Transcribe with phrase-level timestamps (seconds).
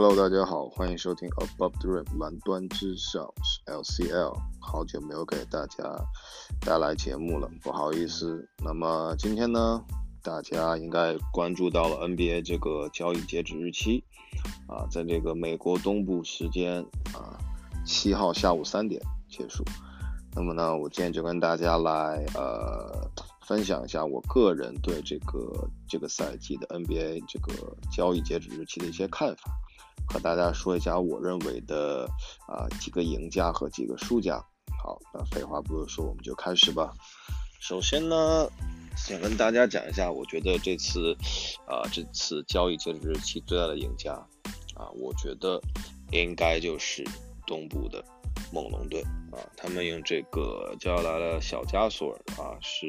[0.00, 5.92] Hello，大家好，欢迎收听 Above the Rim 蓝端之上是 LCL，好久没有给大家
[6.60, 8.48] 带来节目了，不好意思。
[8.64, 9.82] 那么今天呢，
[10.22, 14.04] 大家应该关注到了 NBA 这个交易截止日期
[14.68, 16.80] 啊，在这个美国东部时间
[17.12, 17.34] 啊
[17.84, 19.64] 七号下午三点结束。
[20.32, 23.10] 那么呢，我今天就跟大家来呃
[23.40, 29.50] 分享一下我个人对这个这个赛季的 NBA 这个交易截止日期的一些看法。
[30.08, 32.08] 和大家说一下我认为的
[32.46, 34.42] 啊几个赢家和几个输家。
[34.82, 36.92] 好，那废话不多说，我们就开始吧。
[37.60, 38.48] 首先呢，
[38.96, 41.14] 想跟大家讲一下，我觉得这次
[41.66, 44.12] 啊这次交易截止日期最大的赢家
[44.74, 45.60] 啊，我觉得
[46.12, 47.04] 应该就是
[47.46, 48.02] 东部的
[48.52, 52.86] 猛龙队啊，他们用这个交来了小加索尔啊，是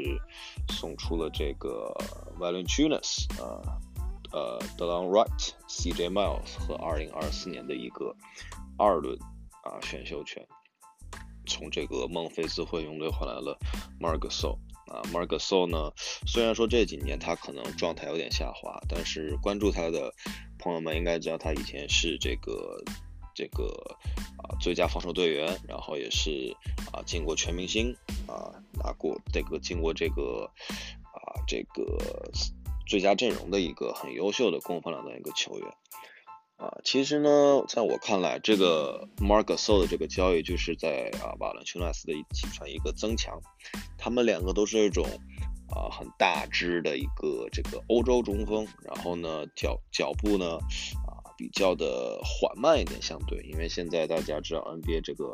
[0.70, 1.92] 送出了这个
[2.40, 3.82] Valentinus 啊。
[4.32, 8.16] 呃，Delon Wright、CJ Miles 和2024年的一个
[8.78, 9.18] 二轮
[9.64, 10.46] 啊选秀权，
[11.48, 13.58] 从这个孟菲斯灰熊队换来了
[14.00, 15.92] Margasol 啊，Margasol 呢，
[16.28, 20.14] 虽然说这几年他可能状态有点下滑，但是关注他的
[20.60, 22.84] 朋友们应该知道他以前是这个
[23.34, 23.66] 这个
[24.38, 26.56] 啊最佳防守队员，然后也是
[26.94, 27.96] 啊进过全明星
[28.28, 30.52] 啊拿过这个进过这个
[31.14, 31.98] 啊这个。
[32.90, 35.70] 最佳阵容的一个很优秀的攻防两端一个球员
[36.58, 43.40] 啊，其实呢，在我看来，这个 Margasol 的这个交易就是在啊瓦伦丘纳斯的一体上一个增强，
[43.98, 45.06] 他们两个都是一种
[45.70, 50.58] 啊很大只的一个这个欧洲中锋，然后呢脚脚步呢
[51.08, 55.32] 啊比较的缓慢一点，相对，因为现在大家知道 NBA 这个。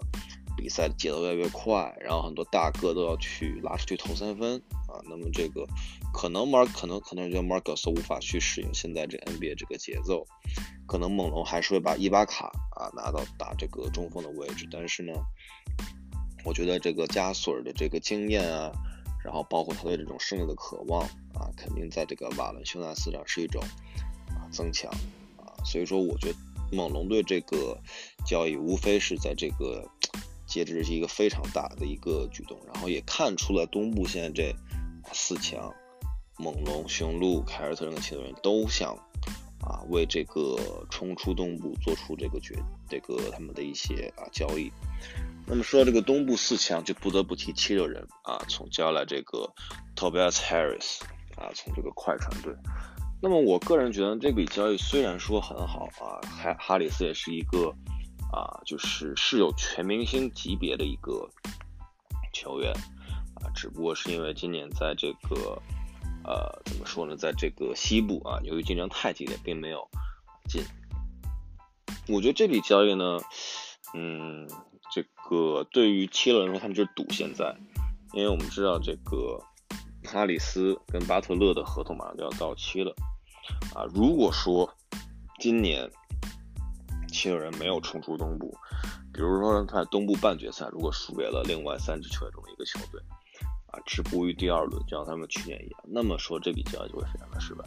[0.57, 5.01] 比赛的节奏越来越快，然后很多大个都要去拉出去投三分啊。
[5.09, 5.67] 那么这个
[6.13, 10.25] 可能 Mark 可能可能觉得 Marcus 无法去适应现在这 NBA 这个节奏，
[10.87, 14.67] 可能猛龙还是会把伊巴卡啊拿到打这个中锋的位置。
[14.71, 15.13] 但是呢，
[16.45, 18.71] 我觉得这个加索尔的这个经验啊，
[19.23, 21.01] 然后包括他对这种胜利的渴望
[21.33, 23.61] 啊，肯定在这个瓦伦修纳斯上是一种
[24.29, 24.89] 啊增强
[25.37, 25.51] 啊。
[25.65, 26.37] 所以说，我觉得
[26.71, 27.77] 猛龙队这个
[28.25, 29.85] 交易无非是在这个。
[30.55, 34.55] 截止是一个非常大的一个举动，然后也看出了东部现在这
[35.11, 35.69] 四强，
[36.37, 38.95] 猛龙、雄鹿、凯尔特人的球队都想
[39.59, 40.55] 啊为这个
[40.89, 42.55] 冲出东部做出这个决
[42.89, 44.71] 这个他们的一些啊交易。
[45.45, 49.53] 那么说到这个东部四强，就不得不提七六人啊，从交来这个
[49.93, 51.01] Tobias Harris
[51.35, 52.53] 啊，从这个快船队。
[53.21, 57.75] 那么我个人觉得这笔交易虽然说很好啊，哈哈里斯也是一个。
[58.31, 61.29] 啊，就是是有全明星级别的一个
[62.33, 62.73] 球员
[63.35, 65.61] 啊，只不过是因为今年在这个
[66.25, 69.87] 呃怎么说呢，在这个西部啊，由于竞争太激烈，并没有
[70.49, 70.63] 进。
[72.09, 73.19] 我觉得这笔交易呢，
[73.93, 74.49] 嗯，
[74.91, 77.55] 这个对于七六人说，他们就是赌现在，
[78.13, 79.41] 因为我们知道这个
[80.03, 82.93] 哈里斯跟巴特勒的合同马上就要到期了
[83.73, 84.75] 啊，如果说
[85.39, 85.89] 今年。
[87.15, 88.53] 七六人没有冲出东部，
[89.13, 93.01] 比如说在东部半决赛如果输给了另外三支球队中的一个球队，
[93.67, 97.63] 啊，止步于第二轮，就像他们去年一样，那么说这笔交易就会非常的失败。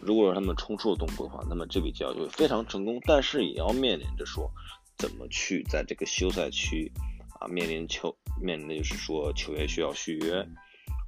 [0.00, 4.50] 如果说他们冲出了东部的话，那么这笔交易就会非常成功，但是也要面临着说
[4.96, 6.90] 怎么去在这个休赛区
[7.38, 10.46] 啊面临球面临的就是说球员需要续约，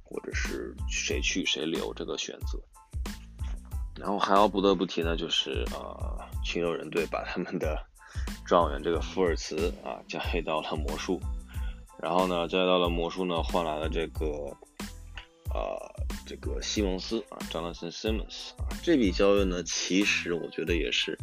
[0.03, 2.59] 或者是谁去谁留这个选择。
[3.99, 7.77] 然后还要不得不提呢，就是呃，七六人队把他们的
[8.47, 11.19] 状元这个福尔茨啊交易到了魔术，
[12.01, 14.25] 然后呢交易到了魔术呢换来了这个
[15.53, 15.77] 呃
[16.25, 21.17] 这个西蒙斯啊，Jonathan Simmons 啊，这笔交易呢其实我觉得也是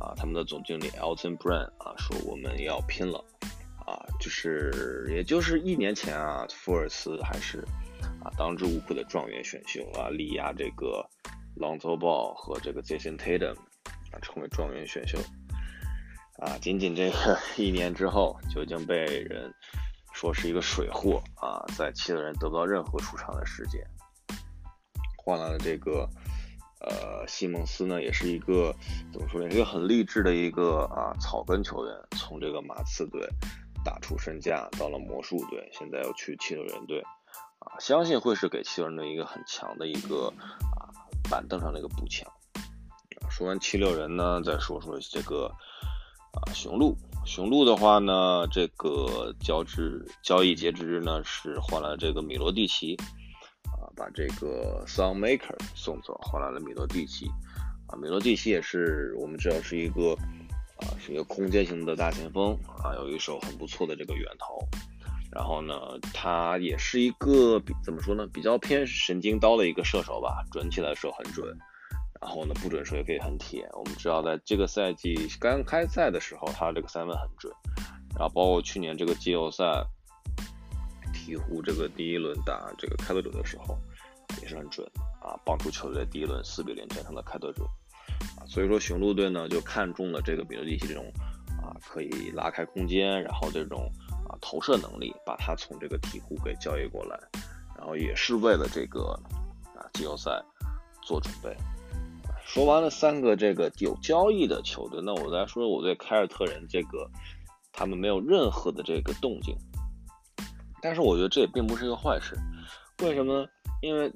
[0.00, 3.24] 啊他们的总经理 Elton Brand 啊说我们要拼了
[3.86, 7.64] 啊，就是也就是一年前啊，福尔茨还是
[8.22, 11.08] 啊当之无愧的状元选秀啊，力压这个。
[11.58, 13.56] 朗佐鲍和这个 Jason Tatum
[14.12, 15.18] 啊，成为状元选秀
[16.38, 19.52] 啊，仅仅这个 一年之后，就已经被人
[20.12, 23.84] 说是一个水货啊，在七六人得不到任何出场的时间，
[25.16, 26.08] 换来了这个
[26.80, 28.72] 呃西蒙斯呢，也是一个
[29.12, 33.28] 怎么说呢，一个很励志的一个啊草根球员，从这个马刺队
[33.84, 37.00] 打出身价到了魔术队，现在又去七六人队
[37.58, 40.32] 啊，相信会是给七六人队一个很强的一个。
[41.30, 42.26] 板凳上那个补枪。
[43.30, 45.46] 说完七六人呢，再说说这个
[46.32, 46.96] 啊雄鹿。
[47.24, 52.96] 雄鹿的话呢，这个交织交易截止日呢是换了这个米罗蒂奇
[53.64, 57.26] 啊，把这个 Soundmaker 送走，换来了米罗蒂奇
[57.88, 57.96] 啊。
[58.00, 60.14] 米罗蒂奇也是我们知道是一个
[60.78, 64.66] 啊，是一个空间型的大前锋啊，有一手很不错的这个远投。
[65.30, 65.74] 然后呢，
[66.14, 71.46] 他也是一个比怎么说呢，比较偏神经刀的一个射手吧，准起来的时候很准，
[72.20, 73.68] 然后呢不准时候也可以很铁。
[73.74, 77.52] 我们知道在这个赛季刚开赛的时候，他这个三分很准，
[78.18, 79.64] 然后包括去年这个季后赛
[81.12, 83.78] 鹈鹕这个第一轮打这个开拓者的时候
[84.40, 84.90] 也是很准
[85.20, 87.64] 啊，帮助球队第一轮四比零战胜了开拓者
[88.38, 88.46] 啊。
[88.46, 91.04] 所以说雄鹿队呢就看中了这个比尔利奇这种
[91.62, 93.92] 啊可以拉开空间，然后这种。
[94.28, 97.18] 啊，投射能力把他从这个鹈鹕给交易过来，
[97.76, 99.18] 然后也是为了这个
[99.74, 100.42] 啊季后赛
[101.02, 101.56] 做准备。
[102.44, 107.10] 说完了三个这个有交易的球队，那我再说说我对凯尔特人这个，
[107.72, 109.54] 他们没有任何的这个动静。
[110.80, 112.34] 但是我觉得这也并不是一个坏事，
[113.02, 113.46] 为什么呢？
[113.82, 114.10] 因为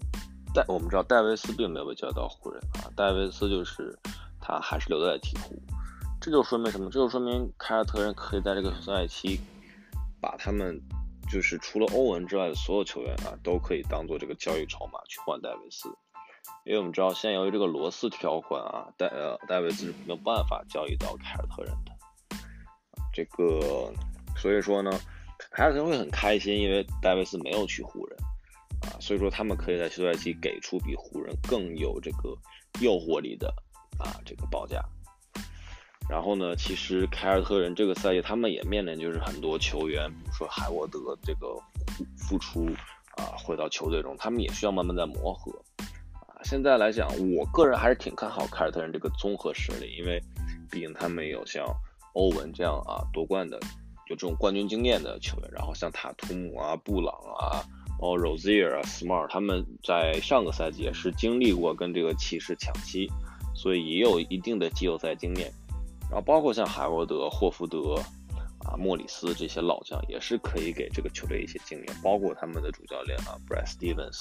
[0.55, 3.99] 戴我们知道戴维斯并没有被交易到湖人啊，戴维斯就是
[4.41, 5.58] 他还是留在鹈鹕，
[6.20, 6.88] 这就说明什么？
[6.91, 9.41] 这就说明凯尔特人可以在这个赛期。
[10.23, 10.81] 把他们
[11.29, 15.89] 就是除了欧文之外的所有球员啊，都可以当做这个交易筹码去换戴维斯，
[16.65, 22.37] 因为我们知道现在由于这个罗斯条款啊，戴呃戴维斯是没有办法交易到凯尔特人的，
[23.13, 23.93] 这个
[24.37, 24.93] 所以说呢，
[25.51, 28.19] 凯尔特人会很开心，因为戴维斯没有去湖人
[28.83, 32.37] 啊，所以说他们可以在休赛期给出比湖人更有这个
[32.81, 33.53] 诱惑力的
[33.99, 34.81] 啊这个报价。
[36.09, 41.49] 然后呢，其实凯尔特人这个赛季他们也面临就是很多球员，比如说海沃德这个
[42.19, 42.67] 复出
[43.17, 45.51] 啊，回到球队中，他们也需要慢慢在磨合
[46.19, 46.43] 啊。
[46.45, 50.23] 现在来讲，我个人还是挺看好凯尔特人这个综合实力，因为
[50.71, 51.65] 毕竟他们有像
[52.13, 53.59] 欧文这样啊夺冠的，
[54.11, 57.65] 有这种冠军经验的球员，然后像塔图姆啊、布朗啊、
[57.99, 63.11] 包括 Rozier 啊、Smart，他们在上个赛季也是经历过跟这个骑士抢七，
[63.55, 65.51] 所以也有一定的季后赛经验。
[66.12, 67.94] 然后包括像海沃德、霍福德
[68.67, 71.87] 啊、莫里斯这些老将，也是可以给这个球队一些经验。
[72.03, 74.20] 包括他们的主教练啊，Brad Stevens，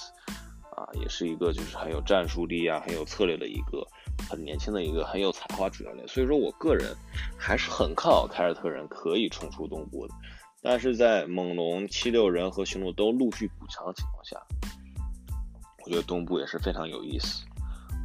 [0.74, 3.86] 啊，也是一个就是很有战术力啊、很有策略的一个
[4.30, 6.08] 很年轻的一个很有才华主教练。
[6.08, 6.96] 所以说我个人
[7.38, 10.14] 还是很看好凯尔特人可以冲出东部的。
[10.62, 14.42] 但是在猛龙、七六人和雄鹿都陆续补强的情况下，
[15.84, 17.44] 我觉得东部也是非常有意思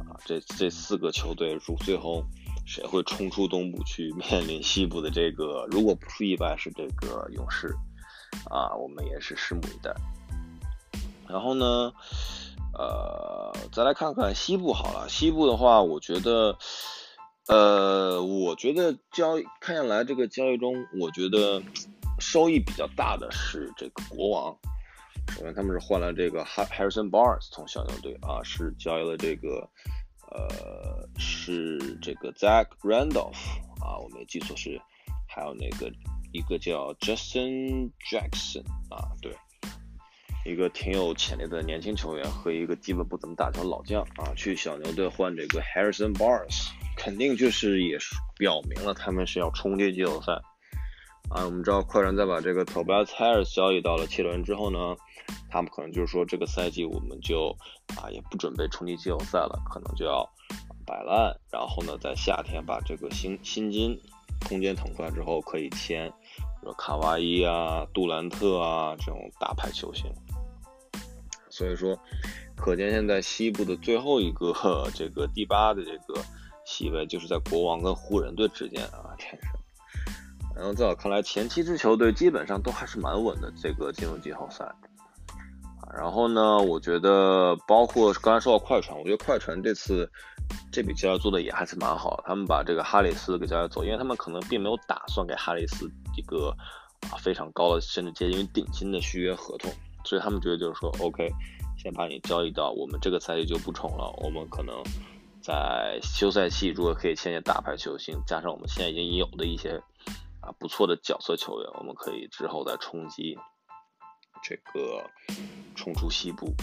[0.01, 0.19] 啊。
[0.25, 2.21] 这这四个球队如最后。
[2.67, 5.65] 谁会冲出东部去面临西部的这个？
[5.71, 7.73] 如果不出意外是这个勇士，
[8.49, 9.95] 啊，我们也是拭目以待。
[11.29, 11.93] 然后呢，
[12.77, 15.07] 呃，再来看看西部好了。
[15.07, 16.57] 西部的话，我觉得，
[17.47, 21.63] 呃，我觉得交易看下来这个交易中，我觉得
[22.19, 24.57] 收益比较大的是这个国王。
[25.29, 29.69] 首先他们是换了这个 Harrison Barnes 从小牛队啊，是交易了这个。
[30.31, 33.37] 呃，是这个 Zach Randolph
[33.81, 34.81] 啊，我没记错是，
[35.27, 35.91] 还有那个
[36.33, 39.33] 一个叫 Justin Jackson 啊，对，
[40.45, 50.33] 一个挺有潜力的年轻球员和一个基本不怎么打球的老将啊，去小牛队换这个 Harrison Barnes，肯定就是也是表明了他们是要冲击季后赛。
[51.29, 51.45] 啊。
[51.45, 54.95] 我们知道快船在把这个 Tobias Harris 交易到了七轮之后呢。
[55.49, 57.55] 他们可能就是说，这个赛季我们就
[57.97, 60.27] 啊也不准备冲击季后赛了，可能就要
[60.85, 63.97] 摆烂，然后呢，在夏天把这个薪薪金
[64.47, 70.05] 空间腾出来之后，可以签，比如卡哇伊啊、杜兰特啊这种大牌球星。
[71.49, 71.97] 所以说，
[72.55, 74.53] 可见现在西部的最后一个
[74.93, 76.21] 这个第八的这个
[76.65, 79.56] 席位，就是在国王跟湖人队之间啊产生。
[80.57, 84.67] 然后在我看来，前七支球队基本上都还是蛮稳的，这个进入季后赛。
[85.95, 90.11] 然后呢，我觉得包括刚才说到快船，我觉得快船这次
[90.71, 92.21] 这笔交易做的也还是蛮好。
[92.25, 96.53] 他们把这个哈里斯给交易走，因为他们可能并没有打算给哈里斯一个
[97.09, 99.71] 啊非常高的，甚至接近于顶薪的续约合同，
[100.03, 101.31] 所以他们觉得就是说，OK，
[101.77, 104.11] 先把你交易到我们这个赛季就不冲了。
[104.23, 104.75] 我们可能
[105.41, 109.81] 在休赛期如果可以签些大牌球星，加上我们现在已经有的一些
[110.47, 113.37] 啊不错的角色球员，我们可以之后再冲击。
[114.43, 115.03] 这个
[115.75, 116.53] 冲出西部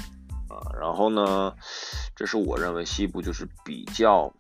[0.49, 1.53] 啊，然后呢，
[2.15, 4.33] 这是我认为西部就是比较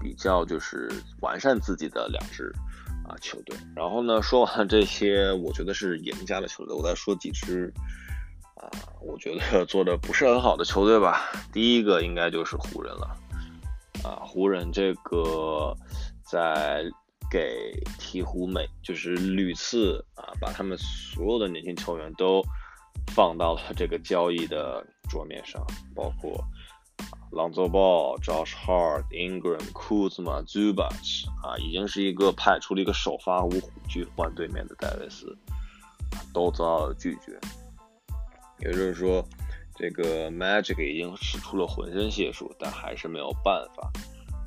[0.00, 0.90] 比较就是
[1.20, 2.50] 完善自己的两支
[3.06, 3.54] 啊球队。
[3.76, 7.70] 然后呢，说完这些，我觉得是赢家的球队，我再说几支
[8.56, 8.64] 啊，
[9.02, 11.30] 我觉得做的不是很好的球队吧。
[11.52, 13.14] 第一个应该就是湖人了
[14.02, 15.76] 啊，湖人这个
[16.24, 16.82] 在。
[17.30, 22.42] 给鹈鹕美就是屡次啊，把他们所有的年轻球员都
[23.08, 25.64] 放到了这个交易的桌面上，
[25.94, 26.42] 包括
[27.30, 35.36] Lonzo Ball、Josh Hart、Ingram、Kuzma、Zubac 啊，已经是一个派出了一个首发五虎去换对面的戴维斯，
[36.32, 37.38] 都遭到了拒绝。
[38.60, 39.22] 也就是说，
[39.74, 43.90] 这个 Magic 已经使出了浑身解数，但还是没有办法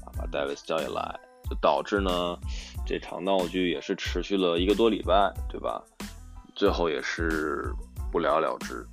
[0.03, 1.19] 啊把戴维斯叫进来，
[1.49, 2.37] 就导致呢
[2.85, 5.83] 这场闹剧也是持续了一个多礼拜，对吧？
[6.55, 7.73] 最后也是
[8.11, 8.85] 不了了之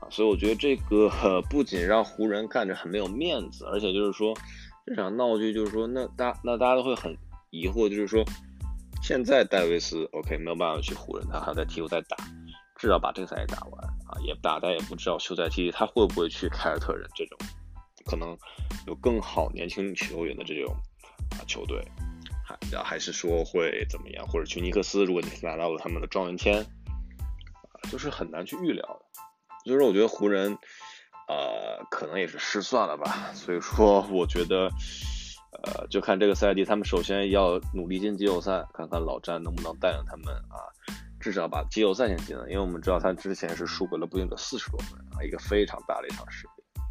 [0.00, 0.08] 啊。
[0.10, 4.34] 所以我觉得这个不仅让湖人看着很没有面子，而且就是说
[4.86, 7.16] 这场闹剧，就是说那大那大家都会很
[7.50, 8.24] 疑惑，就是说
[9.02, 12.16] 现在戴维斯 OK 没有办法去湖人，他还在鹈鹕在打，
[12.76, 17.38] 至少把这个赛季打完啊，也不打但也不知道休赛期他会不会去凯尔特人这种
[18.06, 18.36] 可能
[18.86, 20.74] 有更好年轻球员的这种
[21.32, 21.82] 啊球队，
[22.44, 29.06] 还还是说会怎么样，或者去尼克斯，如果你拿到了他们的状元签啊，就是很难去预料的。
[29.64, 30.58] 就是我觉得湖人，
[31.28, 33.30] 呃，可能也是失算了吧。
[33.32, 34.68] 所以说，我觉得，
[35.62, 40.58] 呃，就看这个赛季，他们首先要努力进季后赛，看看老詹能不能带领他们啊，
[41.20, 42.50] 至少把季后赛先进了。
[42.50, 46.82] 因为我们知道他之前是输给了步行者四十多分啊，一个非常大的一场失利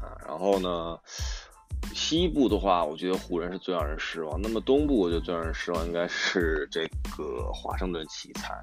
[0.00, 0.16] 啊。
[0.26, 0.98] 然后呢，
[1.92, 4.40] 西部的话，我觉得湖人是最让人失望。
[4.40, 6.86] 那么东部，我觉得最让人失望应该是这
[7.16, 8.54] 个华盛顿奇才。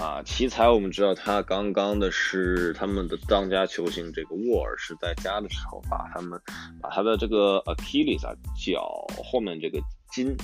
[0.00, 6.40] 啊，奇才我们知道他刚刚的是他们的当家球星这个沃尔是在家的时候把他们
[6.82, 9.80] 把他的这个 Achilles 啊脚后面这个
[10.10, 10.36] 筋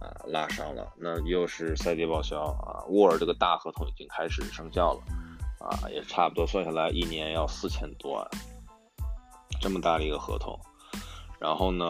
[0.00, 5.00] 啊拉伤了，那又是赛季报销啊，沃尔这个大合同已经开始生效了
[5.60, 8.28] 啊，也差不多算下来一年要四千多万，
[9.60, 10.58] 这么大的一个合同，
[11.40, 11.86] 然后呢？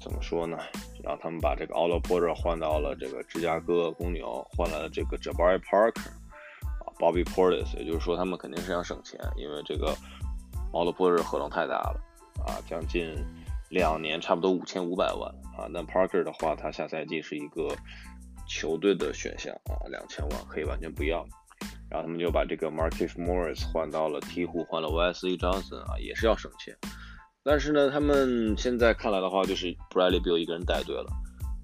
[0.00, 0.58] 怎么说呢？
[1.02, 6.10] 让他们把这个 Olo Porter 换到了这个芝加哥公牛，换来了这个 Jabari Parker
[6.60, 9.96] 啊，Bobby Portis，也就是说他们肯定是想省钱，因为这个
[10.72, 12.00] Olo Porter 合同太大了
[12.44, 13.16] 啊，将近
[13.70, 15.66] 两年，差不多五千五百万啊。
[15.70, 17.74] 那 Parker 的话，他下赛季是一个
[18.46, 21.24] 球队的选项啊，两千万可以完全不要。
[21.88, 26.76] 然后他们就把这个 Marcus Morris 换到了鹈鹕，换了 Wesley Johnson 啊，也是要省钱。
[27.44, 31.12] 但是呢，他们现在看来的话，就是 Bradley Beal 一个人带队了，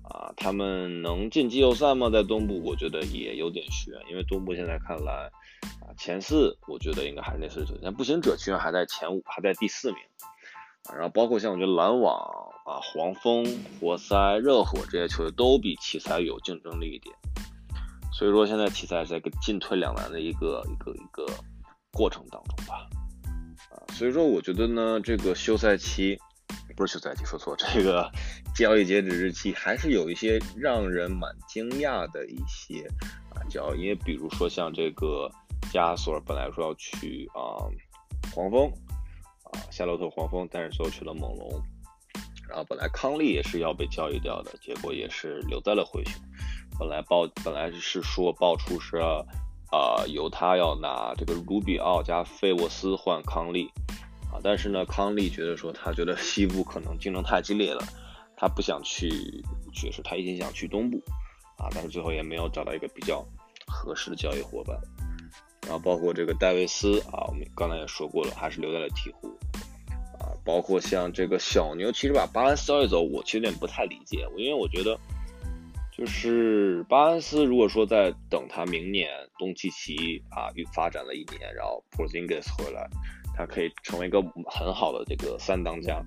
[0.02, 2.10] 啊，他们能进季后赛吗？
[2.10, 5.30] 在东部，我觉得也有点悬，因为东部现在看来，
[5.80, 9.99] 啊，前四我觉得应该还是那四队，像步行者居然还在前五，还在第四名，
[10.92, 12.14] 然后包括像我觉得篮网
[12.66, 13.46] 啊、黄蜂、
[13.80, 17.16] 活塞、热火这些球队都比奇才有竞争力一点，
[18.12, 21.26] 所以说现在奇才在个进退两难的一个一个一个
[21.90, 22.87] 过程当中吧。
[23.95, 26.19] 所以说，我觉得呢，这个休赛期
[26.77, 28.11] 不是休赛期，说错，这个
[28.57, 32.87] 交易截止日期还是有一些让人蛮惊讶的一些
[33.35, 35.31] 啊交易，因为比如说像这个
[35.73, 37.61] 加索尔本来说要去啊
[38.35, 38.71] 黄蜂
[39.45, 41.62] 啊夏洛特黄蜂，但是最后去了猛龙，
[42.49, 46.15] 然后本来康利也是要被交易掉的，结果也是留在了灰熊，
[46.79, 48.97] 本来爆本来是说爆出是。
[49.71, 53.71] 啊由他要拿这个卢比奥加费沃斯换康利，
[54.33, 57.81] 啊，但是呢，康利觉得说他觉得西部可能竞争太激烈了，
[58.37, 59.09] 他不想去
[59.73, 61.00] 爵士，他一心想去东部，
[61.57, 63.25] 啊，但是最后也没有找到一个比较
[63.67, 64.77] 合适的交易伙伴，
[65.62, 69.29] 然后包括这个戴维斯啊，我们刚才也说过了，还是留在了鹈鹕，
[70.19, 74.99] 啊，包括像这个小牛，其实把巴恩斯交易走，我其实有点不太理解，因为我觉得。
[76.00, 82.88] 就是巴恩斯，如果说在等他明年东契奇啊发展了一年，然后 Porzingis 回来，
[83.37, 86.02] 他可以成为一个很好的这个三当家。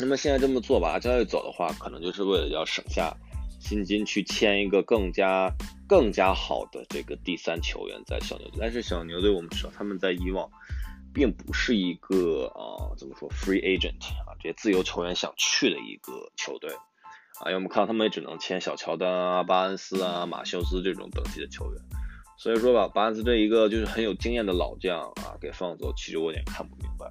[0.00, 3.16] 那么现在这么做把他交易走的话，可能就是为了要省下
[3.60, 5.48] 薪金去签一个更加
[5.86, 8.58] 更加好的这个第三球员在小牛队。
[8.58, 10.50] 但是小牛队我们知道他们在以往
[11.14, 16.72] 并不是一个啊怎么说 free agent 啊这些自由球员想去的一个球队。
[17.40, 21.82] 啊，因为我们看到他们也只能签小乔丹啊、巴恩斯啊、马修斯这种等级的球员，
[22.36, 27.08] 所以说吧，巴恩斯这一个就是很有经验的老将啊，给放走，其实我有点看不明白，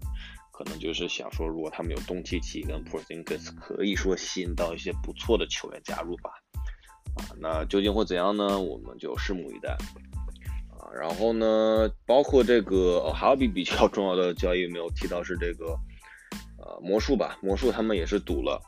[0.52, 6.32] 可能就是想说，如果他们有东契奇跟普尔辛格斯，可以说吸引到一些不错的球员加入吧。
[7.16, 8.60] 啊，那究竟会怎样呢？
[8.60, 9.78] 我们就拭目以待。
[10.78, 15.68] 啊，然后呢，包括这个还有比比较重要的交易没有提到是这个，
[16.60, 18.62] 呃，魔术吧，魔术他们也是赌了。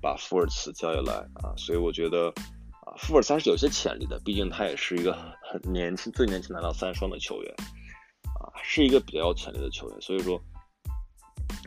[0.00, 2.28] 把富尔茨交易来啊，所以我觉得
[2.84, 5.12] 啊，富尔茨还是有些潜力的，毕竟他也是一个
[5.42, 7.54] 很年轻、最年轻拿到三双的球员
[8.40, 10.40] 啊，是一个比较有潜力的球员，所以说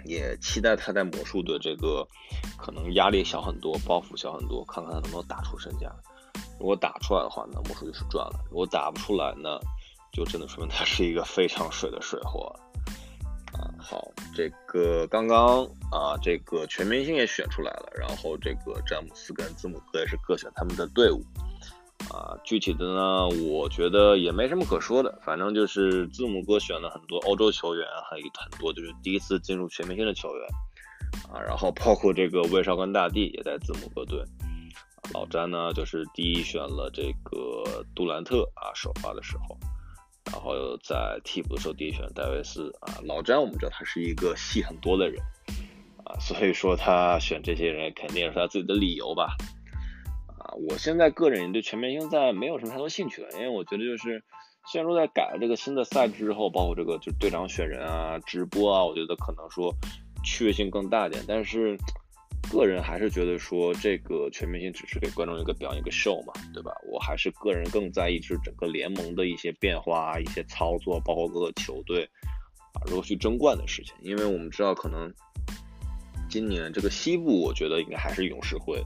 [0.05, 2.05] 也期待他在魔术的这个
[2.57, 5.89] 可能压力小很多，包袱小很多，看看他能不能打出身价。
[6.59, 9.59] 如果打出来的话，那魔术就是赚了；如果打不出来，呢
[10.11, 12.53] 就真的说明他是一个非常水的水货
[13.53, 13.67] 啊。
[13.79, 21.21] 好，这个刚刚啊，这个全明星也选出来了，然后这个詹姆斯跟字母哥也是各选他们的队伍。
[22.09, 30.47] 啊，具体的呢，我觉得也没什么可说的，反正就是字母哥选了很多欧洲球员，还有很多就是第一次进入全明星的球员。
[31.31, 34.21] 啊，然后包括这个威少跟大帝也在字母哥队。
[35.13, 39.57] 老詹呢，就是第一选了这个杜兰特啊，首发的时候，
[40.33, 42.97] 然后在替补的时候第一选戴维斯啊。
[43.05, 45.21] 老詹我们知道他是一个戏很多的人
[46.03, 49.37] 啊，所以说他选这些人肯定是他自己的理由吧。
[50.39, 54.23] 啊，我现在个人也对全明星赛没有什么太多兴趣了，因为我觉得就是
[54.71, 59.71] 虽然说在改了这个新的赛制之后，包括这个就是队长选人啊、直播啊，我觉得可能说
[60.25, 61.77] 趣味性更大点，但是。
[62.53, 66.71] 个人还是觉得说这个全明星只是给观众一个表演一个 show 嘛，对吧？
[66.89, 72.03] 我还是个人更在意是整个联盟的一些变化、一些操作，包括各个球队
[72.73, 73.95] 啊如何去争冠的事情。
[74.01, 75.11] 因为我们知道，可能
[76.29, 78.79] 今年这个西部，我觉得应该还是勇士会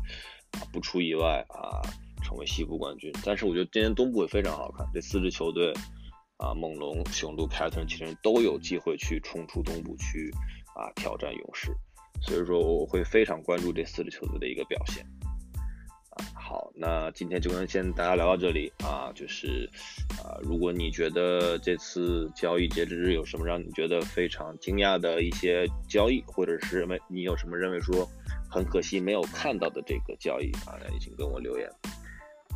[0.54, 1.82] 啊不出意外啊
[2.24, 3.12] 成为西部冠军。
[3.24, 5.74] 但是我觉得今年东部也非常好看，这四支球队
[6.38, 10.32] 啊猛龙、雄鹿、凯尔特人其实都有机会去冲出东部区
[10.76, 11.76] 啊挑战勇士。
[12.22, 15.06] 所以说我会非常关注这四支球队的一个表现
[16.12, 16.26] 啊。
[16.34, 19.12] 好，那今天就跟先大家聊到这里啊。
[19.14, 19.70] 就是
[20.24, 28.08] 啊，如果你觉得这次交易截止日有什么让你觉得非常惊讶的一些交易，或者是没你有什么认为说
[28.50, 31.70] 很可惜没有看到的这个交易啊，那也请跟我留言。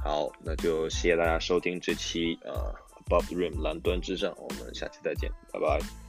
[0.03, 2.73] 好，那就谢谢大家收听这期呃
[3.05, 6.00] Above the Rim 蓝端之战，我们下期再见，拜拜。